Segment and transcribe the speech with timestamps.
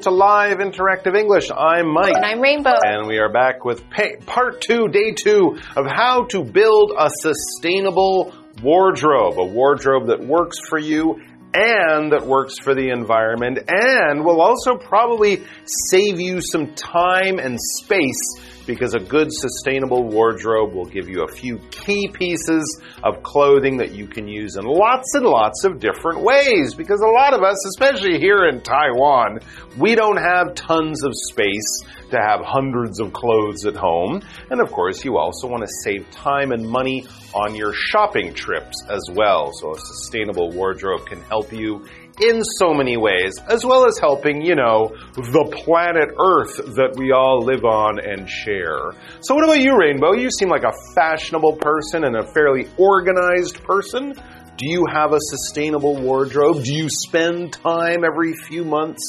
[0.00, 1.50] Welcome to Live Interactive English.
[1.50, 2.16] I'm Mike.
[2.16, 2.72] And I'm Rainbow.
[2.82, 7.10] And we are back with pay, part two, day two of how to build a
[7.20, 8.32] sustainable
[8.62, 9.38] wardrobe.
[9.38, 11.20] A wardrobe that works for you
[11.52, 15.42] and that works for the environment and will also probably
[15.90, 21.28] save you some time and space because a good sustainable wardrobe will give you a
[21.28, 26.22] few key pieces of clothing that you can use in lots and lots of different
[26.22, 26.74] ways.
[26.74, 29.40] Because a lot of us, especially here in Taiwan,
[29.76, 34.22] we don't have tons of space to have hundreds of clothes at home.
[34.50, 38.84] And of course, you also want to save time and money on your shopping trips
[38.88, 39.50] as well.
[39.52, 41.86] So a sustainable wardrobe can help you
[42.20, 47.12] in so many ways, as well as helping, you know, the planet Earth that we
[47.12, 48.92] all live on and share.
[49.20, 50.12] So, what about you, Rainbow?
[50.12, 54.14] You seem like a fashionable person and a fairly organized person.
[54.60, 56.62] Do you have a sustainable wardrobe?
[56.62, 59.00] Do you spend time every few months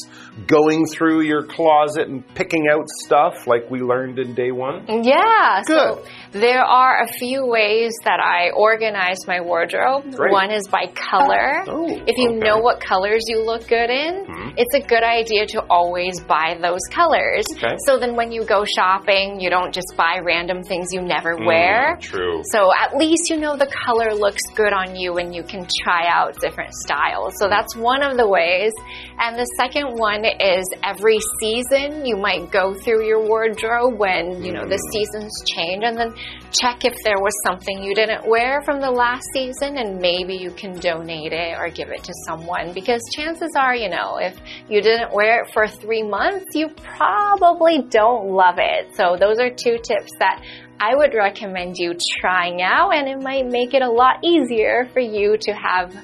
[0.47, 4.85] going through your closet and picking out stuff like we learned in day one?
[4.87, 5.61] Yeah.
[5.67, 5.75] Good.
[5.75, 10.15] So there are a few ways that I organize my wardrobe.
[10.15, 10.31] Great.
[10.31, 11.65] One is by color.
[11.67, 12.37] Oh, if you okay.
[12.39, 14.53] know what colors you look good in, Mhm.
[14.55, 17.43] it's a good idea to always buy those colors.
[17.57, 17.75] Okay.
[17.85, 21.45] So then when you go shopping, you don't just buy random things you never Mm,
[21.45, 21.97] wear.
[21.99, 22.41] True.
[22.53, 26.07] So at least you know the color looks good on you and you can try
[26.07, 27.33] out different styles.
[27.39, 28.71] So that's one of the ways.
[29.19, 34.51] And the second one is every season you might go through your wardrobe when, you
[34.51, 34.91] know, the mm.
[34.91, 36.13] seasons change and then
[36.51, 40.51] check if there was something you didn't wear from the last season and maybe you
[40.51, 44.37] can donate it or give it to someone because chances are, you know, if
[44.69, 48.95] you didn't wear it for 3 months, you probably don't love it.
[48.95, 50.43] So those are two tips that
[50.83, 54.99] I would recommend you trying out, and it might make it a lot easier for
[54.99, 55.95] you to have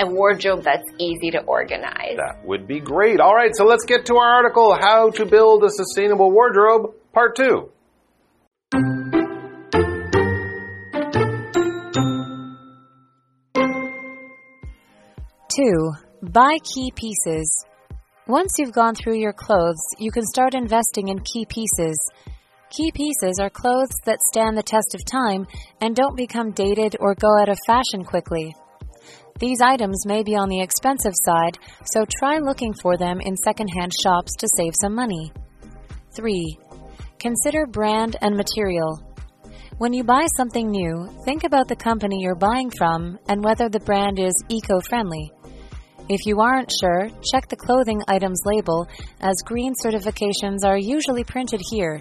[0.00, 2.16] a wardrobe that's easy to organize.
[2.16, 3.20] That would be great.
[3.20, 7.36] All right, so let's get to our article How to Build a Sustainable Wardrobe, Part
[7.36, 7.70] 2.
[15.54, 17.66] Two, buy key pieces.
[18.26, 21.98] Once you've gone through your clothes, you can start investing in key pieces.
[22.76, 25.46] Key pieces are clothes that stand the test of time
[25.82, 28.54] and don't become dated or go out of fashion quickly.
[29.38, 33.92] These items may be on the expensive side, so try looking for them in secondhand
[34.02, 35.30] shops to save some money.
[36.16, 36.56] 3.
[37.18, 39.02] Consider brand and material.
[39.76, 43.80] When you buy something new, think about the company you're buying from and whether the
[43.80, 45.30] brand is eco friendly.
[46.08, 48.88] If you aren't sure, check the clothing items label,
[49.20, 52.00] as green certifications are usually printed here.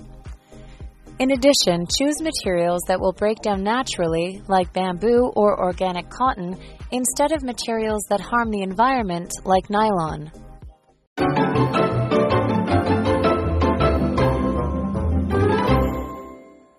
[1.19, 6.57] In addition, choose materials that will break down naturally, like bamboo or organic cotton,
[6.91, 10.31] instead of materials that harm the environment, like nylon.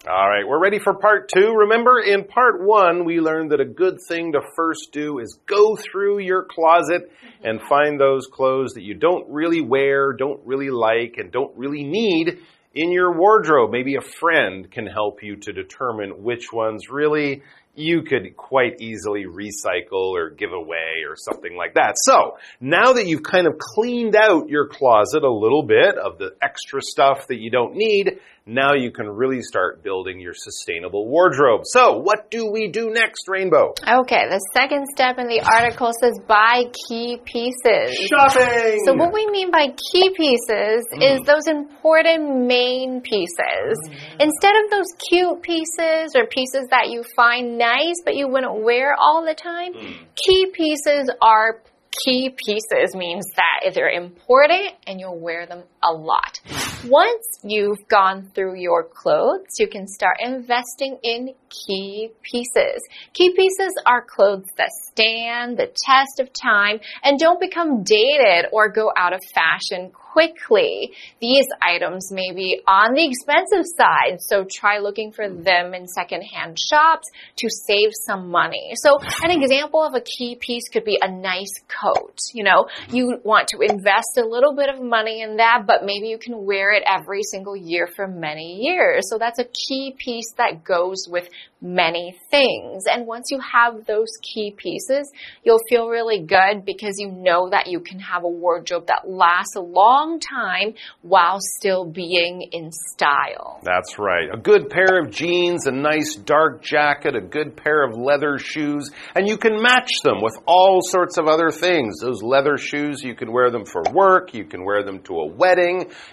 [0.04, 1.54] All right, we're ready for part two.
[1.54, 5.76] Remember, in part one, we learned that a good thing to first do is go
[5.76, 7.10] through your closet
[7.44, 11.84] and find those clothes that you don't really wear, don't really like, and don't really
[11.84, 12.40] need
[12.74, 13.70] in your wardrobe.
[13.70, 17.42] Maybe a friend can help you to determine which ones really
[17.74, 21.94] you could quite easily recycle or give away or something like that.
[21.96, 26.34] So, now that you've kind of cleaned out your closet a little bit of the
[26.42, 31.62] extra stuff that you don't need, now you can really start building your sustainable wardrobe.
[31.64, 33.74] So, what do we do next, Rainbow?
[33.86, 37.96] Okay, the second step in the article says buy key pieces.
[38.08, 38.80] Shopping!
[38.84, 41.02] So what we mean by key pieces hmm.
[41.02, 43.78] is those important main pieces.
[43.86, 44.20] Hmm.
[44.20, 48.96] Instead of those cute pieces or pieces that you find nice but you wouldn't wear
[48.98, 50.04] all the time, hmm.
[50.16, 51.62] key pieces are
[52.04, 56.40] key pieces means that they're important and you'll wear them a lot.
[56.84, 62.82] Once you've gone through your clothes, you can start investing in key pieces.
[63.12, 68.68] Key pieces are clothes that stand the test of time and don't become dated or
[68.68, 70.92] go out of fashion quickly.
[71.20, 76.58] These items may be on the expensive side, so try looking for them in secondhand
[76.58, 78.72] shops to save some money.
[78.74, 82.18] So an example of a key piece could be a nice coat.
[82.34, 86.08] You know, you want to invest a little bit of money in that, but maybe
[86.08, 89.08] you can wear it every single year for many years.
[89.08, 91.28] So that's a key piece that goes with
[91.62, 92.84] many things.
[92.90, 95.10] And once you have those key pieces,
[95.44, 99.54] you'll feel really good because you know that you can have a wardrobe that lasts
[99.56, 103.60] a long time while still being in style.
[103.62, 104.28] That's right.
[104.32, 108.90] A good pair of jeans, a nice dark jacket, a good pair of leather shoes,
[109.14, 112.00] and you can match them with all sorts of other things.
[112.00, 115.26] Those leather shoes, you can wear them for work, you can wear them to a
[115.26, 115.61] wedding,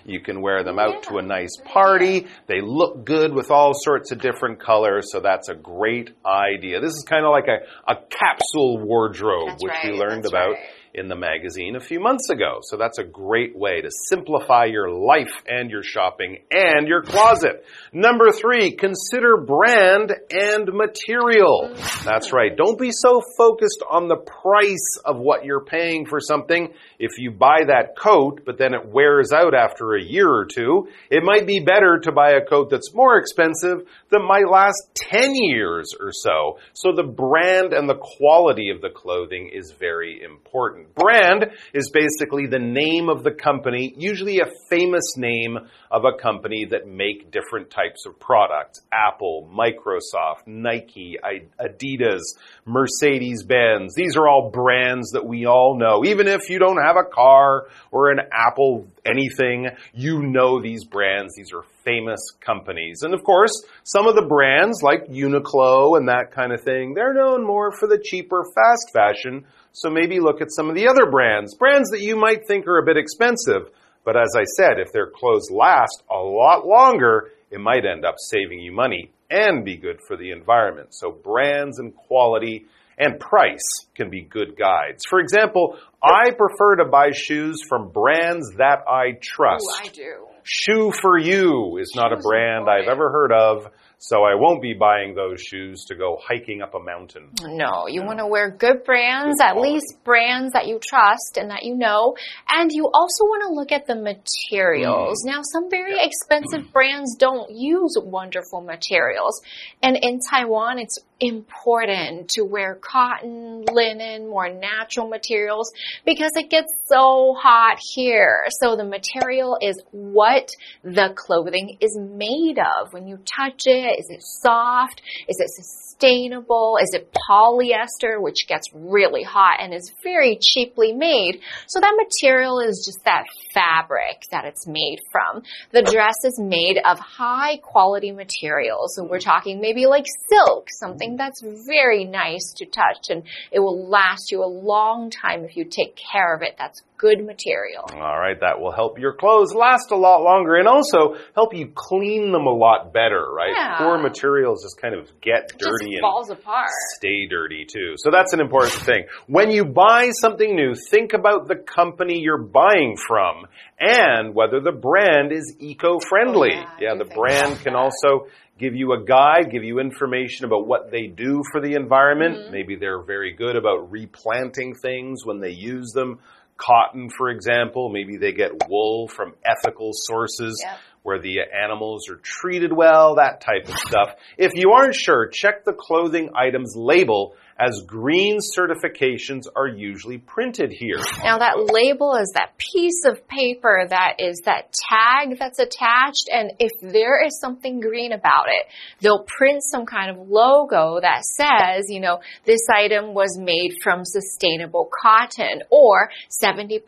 [0.06, 1.10] you can wear them out yeah.
[1.10, 2.28] to a nice party.
[2.48, 6.80] They look good with all sorts of different colors, so that's a great idea.
[6.80, 10.52] This is kind of like a, a capsule wardrobe, that's which right, we learned about.
[10.52, 10.60] Right
[11.00, 12.60] in the magazine a few months ago.
[12.62, 17.64] So that's a great way to simplify your life and your shopping and your closet.
[17.94, 21.74] Number three, consider brand and material.
[22.04, 22.56] That's right.
[22.56, 26.74] Don't be so focused on the price of what you're paying for something.
[27.00, 30.90] If you buy that coat, but then it wears out after a year or two,
[31.10, 35.34] it might be better to buy a coat that's more expensive that might last 10
[35.34, 36.60] years or so.
[36.74, 40.89] So the brand and the quality of the clothing is very important.
[40.96, 45.58] Brand is basically the name of the company, usually a famous name
[45.92, 48.82] of a company that make different types of products.
[48.92, 51.18] Apple, Microsoft, Nike,
[51.60, 52.22] Adidas,
[52.66, 53.96] Mercedes-Benz.
[53.96, 56.04] These are all brands that we all know.
[56.06, 61.34] Even if you don't have a car or an Apple anything, you know these brands.
[61.36, 63.02] These are famous companies.
[63.02, 63.52] And of course,
[63.84, 67.88] some of the brands like Uniqlo and that kind of thing, they're known more for
[67.88, 72.02] the cheaper fast fashion so maybe look at some of the other brands, brands that
[72.02, 73.70] you might think are a bit expensive.
[74.04, 78.16] But as I said, if their clothes last a lot longer, it might end up
[78.18, 80.90] saving you money and be good for the environment.
[80.92, 82.66] So brands and quality
[82.98, 85.04] and price can be good guides.
[85.10, 89.66] For example, I prefer to buy shoes from brands that I trust.
[89.66, 90.26] Ooh, I do.
[90.44, 93.68] Shoe for You is not a brand I've ever heard of.
[94.02, 97.32] So I won't be buying those shoes to go hiking up a mountain.
[97.44, 101.52] No, you want to wear good brands, good at least brands that you trust and
[101.52, 102.16] that you know.
[102.48, 105.22] And you also want to look at the materials.
[105.26, 105.32] Mm.
[105.32, 106.06] Now, some very yeah.
[106.06, 106.72] expensive mm.
[106.74, 109.42] brands don't use wonderful materials.
[109.84, 115.72] And in Taiwan, it's important to wear cotton, linen, more natural materials
[116.06, 118.46] because it gets so hot here.
[118.62, 120.50] So the material is what
[120.84, 122.94] the clothing is made of.
[122.94, 125.02] When you touch it, is it soft?
[125.28, 126.78] Is it sustainable?
[126.82, 131.42] Is it polyester, which gets really hot and is very cheaply made?
[131.68, 135.44] So that material is just that fabric that it's made from.
[135.72, 138.96] The dress is made of high quality materials.
[138.96, 143.90] So we're talking maybe like silk, something that's very nice to touch and it will
[143.90, 146.56] last you a long time if you take care of it.
[146.58, 147.86] That's good material.
[147.94, 151.72] All right, that will help your clothes last a lot longer and also help you
[151.74, 153.54] clean them a lot better, right?
[153.56, 153.78] Yeah.
[153.78, 156.70] Poor materials just kind of get dirty and falls apart.
[156.98, 157.96] stay dirty too.
[157.98, 159.06] So that's an important thing.
[159.28, 163.48] When you buy something new, think about the company you're buying from
[163.80, 166.52] and whether the brand is eco-friendly.
[166.54, 167.80] Oh, yeah, yeah the brand can that.
[167.80, 168.28] also
[168.60, 172.36] give you a guide, give you information about what they do for the environment.
[172.36, 172.52] Mm -hmm.
[172.52, 176.20] Maybe they're very good about replanting things when they use them
[176.60, 177.90] cotton, for example.
[177.90, 180.62] Maybe they get wool from ethical sources.
[180.64, 180.78] Yep.
[181.02, 184.16] Where the animals are treated well, that type of stuff.
[184.38, 190.72] If you aren't sure, check the clothing item's label as green certifications are usually printed
[190.72, 190.98] here.
[191.24, 196.54] Now that label is that piece of paper that is that tag that's attached and
[196.60, 198.66] if there is something green about it,
[199.02, 204.06] they'll print some kind of logo that says, you know, this item was made from
[204.06, 206.10] sustainable cotton or
[206.42, 206.80] 70%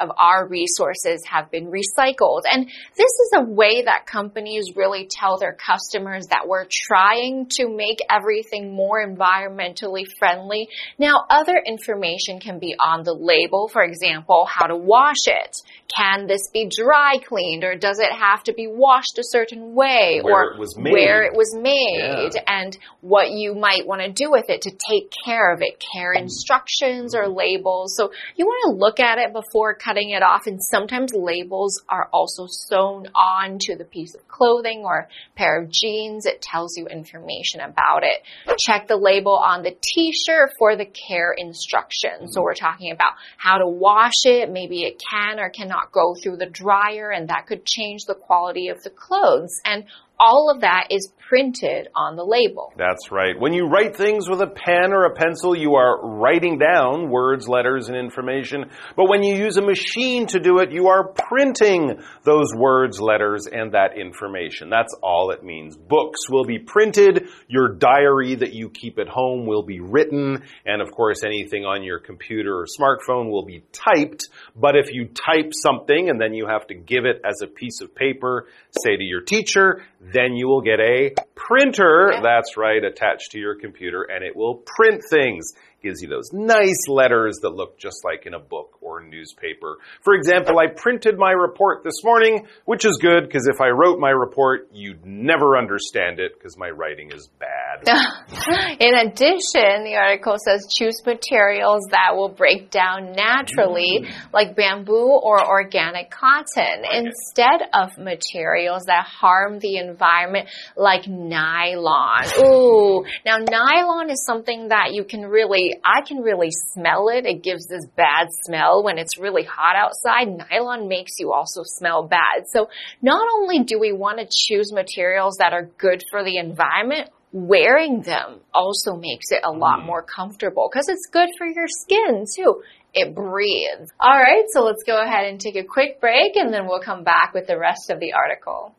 [0.00, 2.42] of our resources have been recycled.
[2.50, 7.68] And this is a way that companies really tell their customers that we're trying to
[7.68, 10.68] make everything more environmentally friendly.
[10.98, 15.56] Now, other information can be on the label, for example, how to wash it.
[15.94, 20.20] Can this be dry cleaned or does it have to be washed a certain way
[20.22, 20.92] where or it was made.
[20.92, 22.42] where it was made yeah.
[22.46, 26.12] and what you might want to do with it to take care of it, care
[26.12, 27.96] instructions or labels.
[27.96, 32.08] So you want to look at it before cutting it off and sometimes labels are
[32.12, 36.26] also sewn on to the piece of clothing or pair of jeans.
[36.26, 38.58] It tells you information about it.
[38.58, 42.32] Check the label on the t-shirt for the care instructions.
[42.32, 44.50] So we're talking about how to wash it.
[44.50, 48.68] Maybe it can or cannot go through the dryer and that could change the quality
[48.68, 49.60] of the clothes.
[49.64, 49.84] And
[50.20, 52.72] all of that is printed on the label.
[52.76, 53.38] That's right.
[53.38, 57.48] When you write things with a pen or a pencil, you are writing down words,
[57.48, 58.70] letters, and information.
[58.96, 63.46] But when you use a machine to do it, you are printing those words, letters,
[63.46, 64.70] and that information.
[64.70, 65.76] That's all it means.
[65.76, 67.28] Books will be printed.
[67.46, 70.42] Your diary that you keep at home will be written.
[70.64, 74.28] And of course, anything on your computer or smartphone will be typed.
[74.56, 77.80] But if you type something and then you have to give it as a piece
[77.82, 78.46] of paper,
[78.82, 82.10] say to your teacher, then you will get a printer.
[82.12, 82.20] Yeah.
[82.22, 85.52] That's right, attached to your computer and it will print things.
[85.82, 89.76] Gives you those nice letters that look just like in a book or newspaper.
[90.02, 94.00] For example, I printed my report this morning, which is good because if I wrote
[94.00, 97.58] my report, you'd never understand it because my writing is bad.
[98.80, 104.32] In addition, the article says choose materials that will break down naturally, mm.
[104.32, 112.24] like bamboo or organic cotton, instead of materials that harm the environment, like nylon.
[112.40, 117.26] Ooh, now nylon is something that you can really, I can really smell it.
[117.26, 120.28] It gives this bad smell when it's really hot outside.
[120.50, 122.46] Nylon makes you also smell bad.
[122.52, 122.68] So
[123.02, 128.02] not only do we want to choose materials that are good for the environment, wearing
[128.02, 129.86] them also makes it a lot mm.
[129.86, 132.62] more comfortable because it's good for your skin too.
[132.94, 133.92] It breathes.
[134.00, 137.04] All right, so let's go ahead and take a quick break and then we'll come
[137.04, 138.74] back with the rest of the article.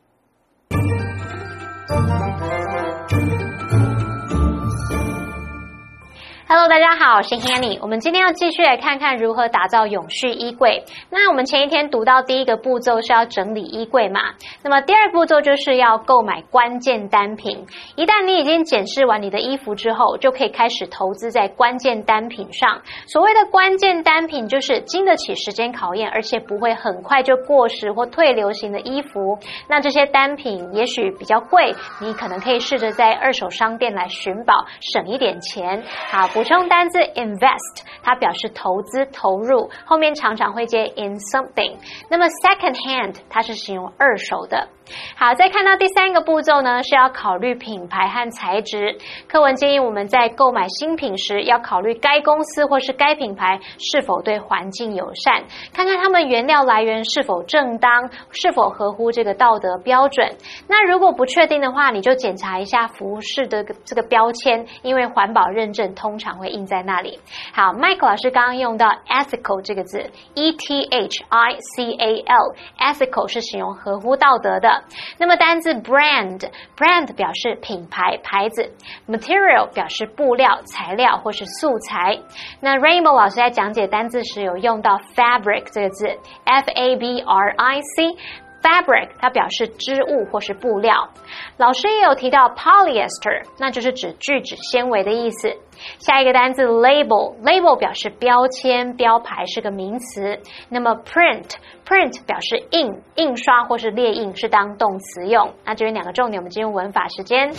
[6.51, 7.77] Hello，大家好，我是 Hanny。
[7.79, 10.83] 我们今天要继续来看看如何打造永续衣柜。
[11.11, 14.19] 那我们前一天读到第一个步骤是要整理衣柜嘛，
[14.63, 17.67] 那么第二步骤就是要购买关键单品。
[17.95, 22.81] 一旦你已经检视完你的衣服之后，就可以开始投资在关键单品上。
[23.05, 29.37] 所谓的关键单品，就是经得起时间考验，而且不会很快就过时或退流行的衣服。
[29.67, 35.83] 那这些单品也许比较贵，你可能可以试着在二手商店来寻宝，省一点钱。
[36.09, 36.38] 好。
[36.39, 41.75] 补充单字 invest，它表示投资、投入，后面常常会接 in something。
[42.09, 44.69] 那么 second hand，它是形容二手的。
[45.17, 48.97] 好，再看到第三个步骤呢，是要考虑品牌和材质。
[49.27, 55.43] 课文建议我们在购买新品时，要考虑该公司或是该品牌是否对环境友善，
[55.73, 60.37] 看看他们原料来源是否正当，是否合乎这个道德标准。
[60.67, 67.19] 那如果不确定的话，你就检查一下服饰的这个标签，因为环保认证通常会印在那里。
[67.53, 74.83] 好，Mike 老师刚刚用到 ethical 这个字，e t h i c a l，ethical 是形容合乎道德的。
[75.17, 78.71] 那么单字 brand，brand 表示品牌、牌子
[79.07, 82.19] ；material 表示布料、材料或是素材。
[82.59, 86.07] 那 Rainbow 老师在讲解单字时有用到 fabric 这个字
[86.43, 88.17] ，f a b r i c。
[88.61, 91.09] Fabric 它表示织物或是布料。
[91.57, 95.55] 老师也有提到 polyester，那就是指聚酯纤维的意思。
[95.99, 100.39] 下一个单词 label，label 表示标签、标牌，是个名词。
[100.69, 105.53] 那么 print，print 表示印、印刷或是列印，是当动词用。
[105.63, 107.51] 那这边两个重点，我们进入文法时间。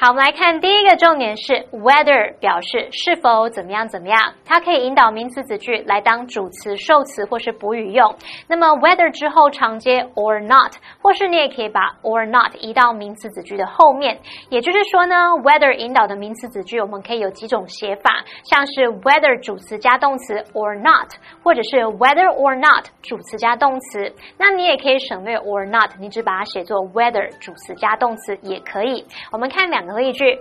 [0.00, 8.14] 好，我们来看第一个重点是 whether 表示是否怎么样怎么样，它可以引导名词子句来当主词、受词或是补语用。
[8.46, 14.16] 那么 whether 之后常接 or not，或是你也可以把 or not 移到名词子句的后面。
[14.50, 21.10] 也就是说呢，whether 引导的名词子句我们可以有几种写法，像是 whether 主词加动词 or not，
[21.42, 24.14] 或者是 whether or not 主词加动词。
[24.38, 29.04] 那你也可以省略 or not，你只把它写作 whether 主词加动词也可以。
[29.32, 29.87] 我们看两。
[29.88, 30.38] 得一句。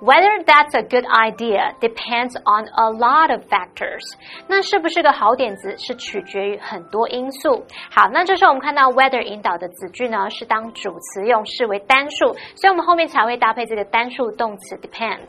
[0.00, 4.00] ，Whether that's a good idea depends on a lot of factors。
[4.48, 7.64] 那是不是个好点子，是取决于很多因素。
[7.90, 15.28] 好，那这时候我们看到 whether 引导的子句呢，是当主词用，视为单数，所以我们后面才会搭配这个单数动词 depends。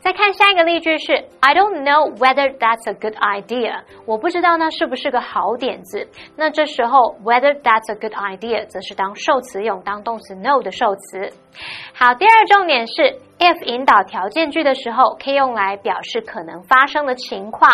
[0.00, 3.82] 再看下一个例句是，I don't know whether that's a good idea。
[4.06, 6.08] 我不知道呢是不是个好点子。
[6.36, 11.32] 那这时候 whether that's a good idea 则是当受词用，当动词 know 的受词。
[11.94, 17.68] 好，第二重点是 if 引导条件句的时候，可以用来表示可能发生的情况。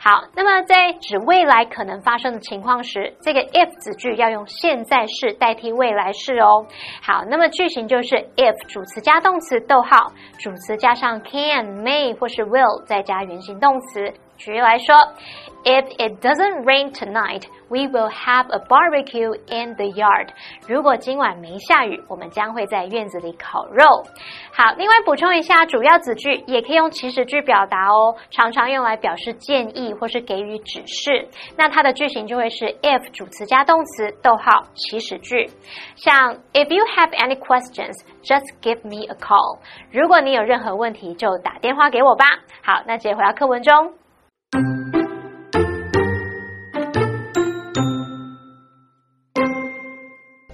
[0.00, 6.66] 好，那么在指未来可能发生的情况时，这个 if 子句要用现在式代替未来式哦。
[7.00, 10.10] 好，那么句型就是 if 主词加动词，逗号，
[10.40, 14.12] 主词加上 can、may 或是 will，再加原形动词。
[14.38, 14.96] 举例来说
[15.64, 20.30] If it doesn't rain tonight, we will have a barbecue in the yard.
[20.66, 23.84] 如果今晚没下雨，我们将会在院子里烤肉。
[24.52, 31.28] 好，另外补充一下，主要子句也可以用祈使句表达哦，常常用来表示建议或是给予指示。
[31.56, 35.48] 那它的句型就会是 if 主词加动词，逗号祈使句。
[35.94, 39.60] 像 If you have any questions, just give me a call.
[39.92, 42.24] 如果你有任何问题，就打电话给我吧。
[42.64, 44.91] 好，那直接回到课文中。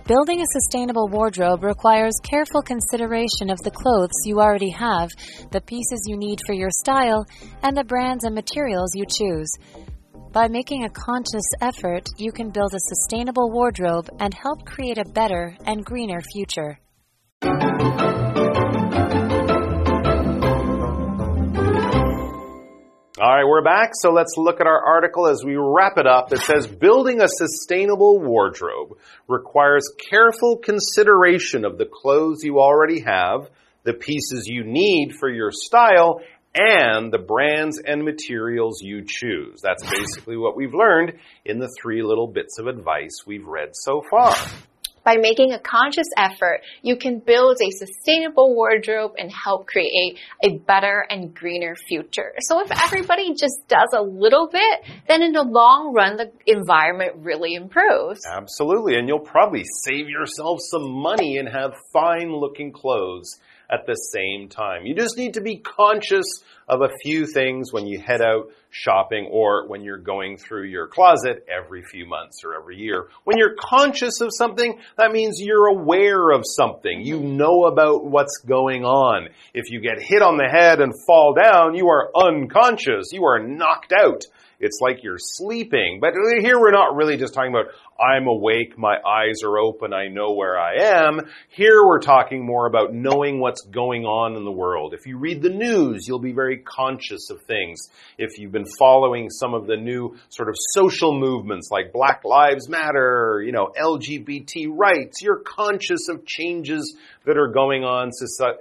[0.08, 5.10] Building a sustainable wardrobe requires careful consideration of the clothes you already have,
[5.50, 7.26] the pieces you need for your style,
[7.62, 9.52] and the brands and materials you choose.
[10.32, 15.04] By making a conscious effort, you can build a sustainable wardrobe and help create a
[15.04, 16.78] better and greener future.
[23.38, 23.90] Right, we're back.
[23.94, 26.32] So let's look at our article as we wrap it up.
[26.32, 33.48] It says building a sustainable wardrobe requires careful consideration of the clothes you already have,
[33.84, 36.20] the pieces you need for your style,
[36.54, 39.60] and the brands and materials you choose.
[39.62, 41.12] That's basically what we've learned
[41.44, 44.34] in the three little bits of advice we've read so far.
[45.08, 50.58] By making a conscious effort, you can build a sustainable wardrobe and help create a
[50.58, 52.34] better and greener future.
[52.40, 57.12] So if everybody just does a little bit, then in the long run, the environment
[57.20, 58.20] really improves.
[58.30, 58.96] Absolutely.
[58.96, 64.48] And you'll probably save yourself some money and have fine looking clothes at the same
[64.48, 64.86] time.
[64.86, 66.26] You just need to be conscious
[66.68, 70.86] of a few things when you head out shopping or when you're going through your
[70.86, 73.08] closet every few months or every year.
[73.24, 77.00] When you're conscious of something, that means you're aware of something.
[77.00, 79.28] You know about what's going on.
[79.54, 83.12] If you get hit on the head and fall down, you are unconscious.
[83.12, 84.24] You are knocked out.
[84.60, 85.98] It's like you're sleeping.
[86.00, 90.06] But here we're not really just talking about, I'm awake, my eyes are open, I
[90.06, 91.20] know where I am.
[91.48, 94.94] Here we're talking more about knowing what's going on in the world.
[94.94, 97.80] If you read the news, you'll be very conscious of things.
[98.16, 102.68] If you've been following some of the new sort of social movements like Black Lives
[102.68, 108.10] Matter, you know, LGBT rights, you're conscious of changes that are going on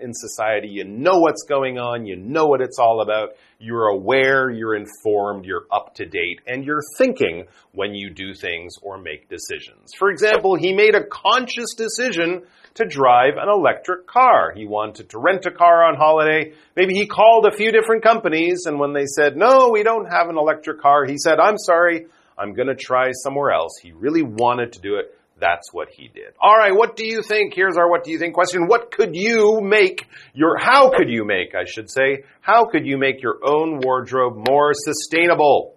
[0.01, 0.67] in society.
[0.67, 2.05] You know what's going on.
[2.05, 3.29] You know what it's all about.
[3.59, 8.75] You're aware, you're informed, you're up to date, and you're thinking when you do things
[8.83, 9.91] or make decisions.
[9.97, 12.43] For example, he made a conscious decision
[12.75, 14.53] to drive an electric car.
[14.55, 16.53] He wanted to rent a car on holiday.
[16.75, 20.29] Maybe he called a few different companies, and when they said, no, we don't have
[20.29, 23.79] an electric car, he said, I'm sorry, I'm going to try somewhere else.
[23.81, 25.13] He really wanted to do it.
[25.39, 26.33] That's what he did.
[26.39, 27.53] All right, what do you think?
[27.53, 28.67] Here's our what do you think question.
[28.67, 32.97] What could you make your, how could you make, I should say, how could you
[32.97, 35.76] make your own wardrobe more sustainable?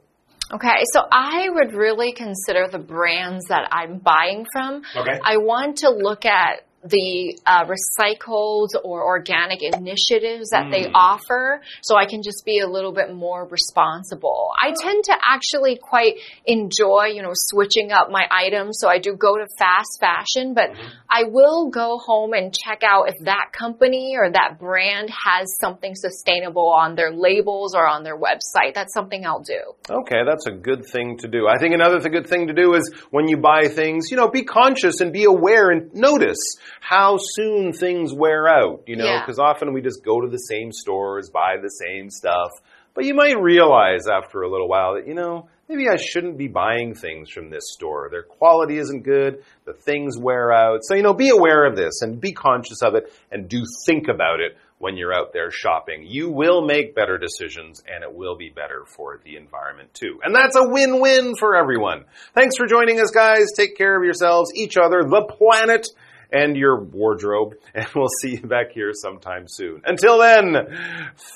[0.52, 4.82] Okay, so I would really consider the brands that I'm buying from.
[4.96, 5.18] Okay.
[5.24, 10.72] I want to look at the uh, recycled or organic initiatives that mm.
[10.72, 14.52] they offer so I can just be a little bit more responsible.
[14.60, 16.14] I tend to actually quite
[16.46, 18.78] enjoy, you know, switching up my items.
[18.80, 20.88] So I do go to fast fashion, but mm-hmm.
[21.08, 25.94] I will go home and check out if that company or that brand has something
[25.94, 28.74] sustainable on their labels or on their website.
[28.74, 29.60] That's something I'll do.
[29.90, 31.46] Okay, that's a good thing to do.
[31.46, 34.44] I think another good thing to do is when you buy things, you know, be
[34.44, 36.38] conscious and be aware and notice
[36.80, 39.44] how soon things wear out, you know, because yeah.
[39.44, 42.50] often we just go to the same stores, buy the same stuff.
[42.94, 46.48] But you might realize after a little while that, you know, maybe I shouldn't be
[46.48, 48.08] buying things from this store.
[48.10, 49.44] Their quality isn't good.
[49.64, 50.80] The things wear out.
[50.82, 54.08] So, you know, be aware of this and be conscious of it and do think
[54.08, 56.04] about it when you're out there shopping.
[56.06, 60.18] You will make better decisions and it will be better for the environment too.
[60.24, 62.06] And that's a win-win for everyone.
[62.34, 63.52] Thanks for joining us, guys.
[63.54, 65.86] Take care of yourselves, each other, the planet,
[66.32, 67.54] and your wardrobe.
[67.74, 69.82] And we'll see you back here sometime soon.
[69.84, 70.54] Until then,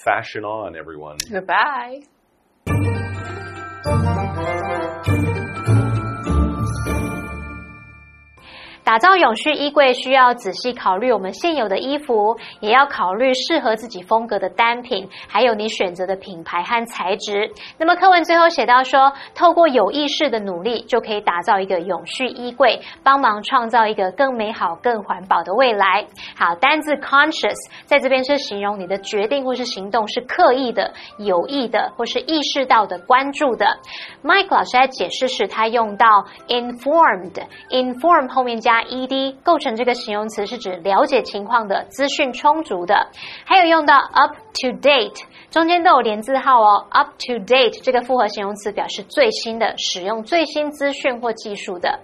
[0.04, 1.18] fashion on, everyone.
[1.30, 2.02] Goodbye.
[8.84, 17.50] 打造永续衣柜需要仔细考虑我们现有的衣服，也要考虑适合自己风格的单品，还有你选择的品牌和材质。
[17.78, 26.04] 那么课文最后写到说，透过有意识的努力，就可以打造一个永续衣柜，帮忙创造一个更美好、更环保的未来。
[26.36, 33.78] 好，单字 conscious 在这边是形容你的决定或是行动是刻意的、有意的，或是意识到的、关注的。
[34.22, 38.73] Mike 老师在解释时，他用到 informed，inform 后面加。
[38.82, 43.08] Ed 构成这个形容词，是指了解情况的、资讯充足的。
[43.44, 46.86] 还有用到 up to date，中间都有连字号哦。
[46.90, 52.00] up to date 这个复合形容词表示最新的、使用最新资讯或技术的。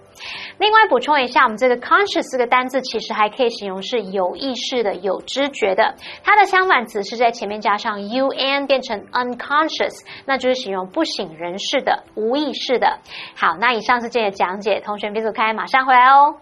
[0.59, 5.95] 另外补充一下，我们这个 conscious 这个单字其实还可以形容是有意识的、有知觉的。
[6.23, 12.99] 它的相反词是在前面加上 un 变成 unconscious，那就是形容不省人事的、无意识的。
[13.35, 16.35] 好，那以上是今天的讲解，同学别走开，马上回来哦。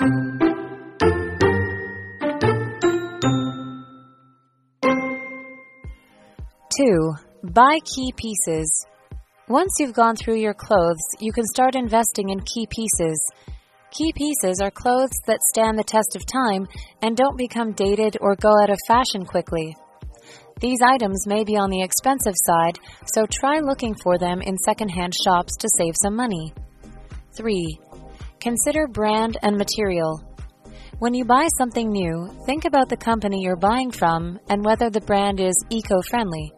[0.00, 0.06] Two,
[7.42, 8.86] buy key pieces.
[9.46, 13.30] Once you've gone through your clothes, you can start investing in key pieces.
[13.90, 16.66] Key pieces are clothes that stand the test of time
[17.02, 19.76] and don't become dated or go out of fashion quickly.
[20.60, 25.12] These items may be on the expensive side, so try looking for them in secondhand
[25.22, 26.54] shops to save some money.
[27.34, 27.78] 3.
[28.40, 30.24] Consider brand and material.
[30.98, 35.02] When you buy something new, think about the company you're buying from and whether the
[35.02, 36.50] brand is eco friendly.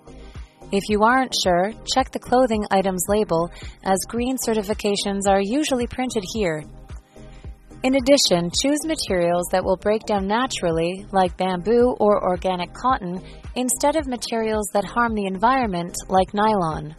[0.71, 3.51] If you aren't sure, check the clothing item's label,
[3.83, 6.63] as green certifications are usually printed here.
[7.83, 13.21] In addition, choose materials that will break down naturally, like bamboo or organic cotton,
[13.57, 16.95] instead of materials that harm the environment, like nylon.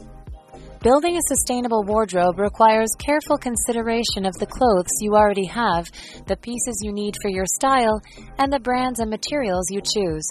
[0.84, 5.89] Building a sustainable wardrobe requires careful consideration of the clothes you already have,
[6.28, 8.02] the pieces you need for your style,
[8.38, 10.28] and the brands and materials you choose.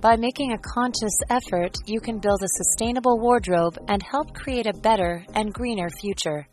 [0.00, 4.72] By making a conscious effort, you can build a sustainable wardrobe and help create a
[4.72, 6.48] better and greener future.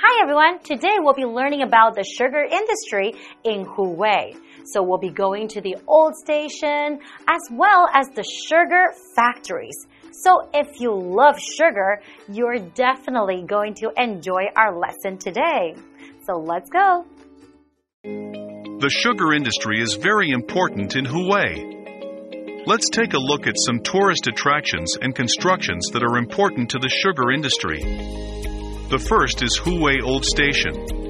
[0.00, 3.12] Hi everyone, today we'll be learning about the sugar industry
[3.44, 4.34] in Huwei.
[4.64, 6.98] So we'll be going to the old station
[7.28, 9.76] as well as the sugar factories.
[10.12, 15.74] So if you love sugar, you're definitely going to enjoy our lesson today.
[16.26, 17.04] So let's go.
[18.04, 22.66] The sugar industry is very important in Huwei.
[22.66, 26.88] Let's take a look at some tourist attractions and constructions that are important to the
[26.88, 27.82] sugar industry.
[28.88, 31.03] The first is Huwei Old Station.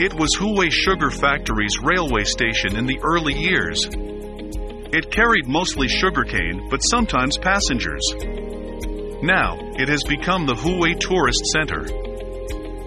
[0.00, 3.84] It was Huwei Sugar Factory's railway station in the early years.
[4.94, 8.06] It carried mostly sugarcane, but sometimes passengers.
[9.22, 11.84] Now, it has become the Huwei Tourist Center.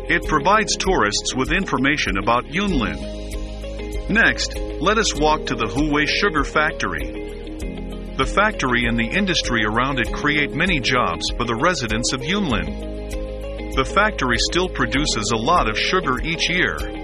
[0.10, 4.10] It provides tourists with information about Yunlin.
[4.10, 8.16] Next, let us walk to the Huwei Sugar Factory.
[8.16, 13.76] The factory and the industry around it create many jobs for the residents of Yunlin.
[13.76, 17.01] The factory still produces a lot of sugar each year.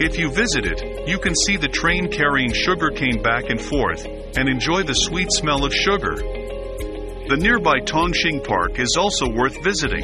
[0.00, 4.04] If you visit it, you can see the train carrying sugarcane back and forth
[4.36, 6.16] and enjoy the sweet smell of sugar.
[6.16, 10.02] The nearby Tongxing Park is also worth visiting.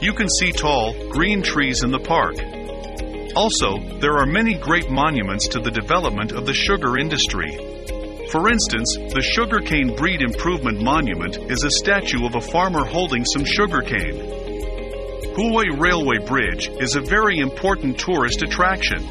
[0.00, 2.36] You can see tall, green trees in the park.
[3.34, 7.50] Also, there are many great monuments to the development of the sugar industry.
[8.30, 13.44] For instance, the Sugarcane Breed Improvement Monument is a statue of a farmer holding some
[13.44, 14.37] sugarcane.
[15.38, 19.04] Huwei Railway Bridge is a very important tourist attraction.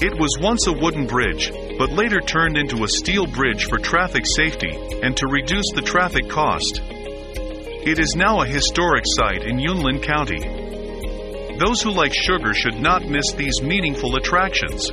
[0.00, 4.22] It was once a wooden bridge, but later turned into a steel bridge for traffic
[4.24, 4.70] safety
[5.02, 6.80] and to reduce the traffic cost.
[6.80, 11.58] It is now a historic site in Yunlin County.
[11.58, 14.92] Those who like sugar should not miss these meaningful attractions.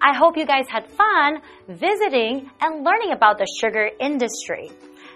[0.00, 4.70] I hope you guys had fun visiting and learning about the sugar industry.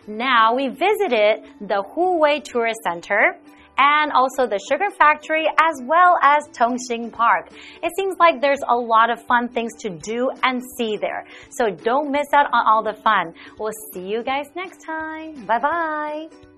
[0.06, 3.38] Now we visited the Huwei Tourist Center
[3.78, 7.50] and also the sugar factory as well as Tongxing Park.
[7.82, 11.24] It seems like there's a lot of fun things to do and see there.
[11.50, 13.34] So don't miss out on all the fun.
[13.58, 15.46] We'll see you guys next time.
[15.46, 16.51] Bye bye.